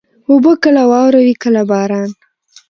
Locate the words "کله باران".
1.43-2.09